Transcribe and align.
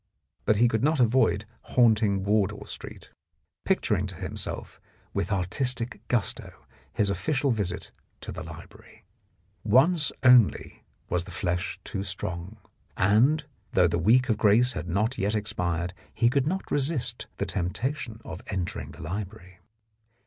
But 0.45 0.57
he 0.57 0.67
could 0.67 0.83
not 0.83 0.99
avoid 0.99 1.45
haunting 1.61 2.23
Wardour 2.23 2.65
Street, 2.65 3.11
picturing 3.65 4.07
to 4.07 4.15
himself 4.15 4.81
42 5.13 5.13
The 5.13 5.13
Blackmailer 5.13 5.13
of 5.13 5.13
Park 5.13 5.13
Lane 5.13 5.13
with 5.13 5.45
artistic 5.45 6.07
gusto 6.07 6.65
his 6.91 7.09
official 7.11 7.51
visit 7.51 7.91
to 8.21 8.31
the 8.31 8.41
library. 8.41 9.03
Once 9.63 10.11
only 10.23 10.83
was 11.07 11.25
the 11.25 11.29
flesh 11.29 11.79
too 11.83 12.01
strong, 12.01 12.57
and, 12.97 13.45
though 13.73 13.87
the 13.87 13.99
week 13.99 14.27
of 14.27 14.39
grace 14.39 14.73
had 14.73 14.87
not 14.87 15.19
yet 15.19 15.35
expired, 15.35 15.93
he 16.15 16.31
could 16.31 16.47
not 16.47 16.71
resist 16.71 17.27
the 17.37 17.45
temptation 17.45 18.19
of 18.25 18.41
entering 18.47 18.93
the 18.93 19.03
library. 19.03 19.59